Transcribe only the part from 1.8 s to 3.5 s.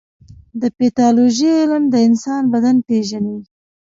د انسان بدن پېژني.